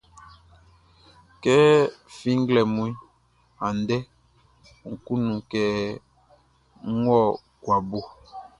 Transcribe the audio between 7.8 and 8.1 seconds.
bo.